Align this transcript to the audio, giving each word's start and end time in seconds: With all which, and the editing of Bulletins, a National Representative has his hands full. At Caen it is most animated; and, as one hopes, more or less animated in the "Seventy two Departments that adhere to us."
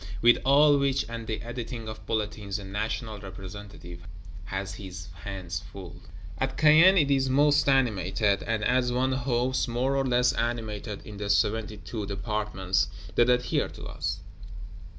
With 0.19 0.39
all 0.43 0.79
which, 0.79 1.05
and 1.07 1.27
the 1.27 1.43
editing 1.43 1.87
of 1.87 2.03
Bulletins, 2.07 2.57
a 2.57 2.63
National 2.65 3.19
Representative 3.19 4.07
has 4.45 4.73
his 4.73 5.09
hands 5.13 5.59
full. 5.71 6.01
At 6.39 6.57
Caen 6.57 6.97
it 6.97 7.11
is 7.11 7.29
most 7.29 7.69
animated; 7.69 8.41
and, 8.41 8.63
as 8.63 8.91
one 8.91 9.11
hopes, 9.11 9.67
more 9.67 9.95
or 9.95 10.03
less 10.03 10.33
animated 10.33 11.05
in 11.05 11.17
the 11.17 11.29
"Seventy 11.29 11.77
two 11.77 12.07
Departments 12.07 12.87
that 13.13 13.29
adhere 13.29 13.67
to 13.69 13.83
us." 13.85 14.21